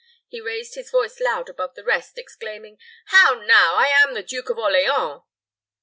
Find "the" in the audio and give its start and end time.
1.75-1.83, 4.15-4.23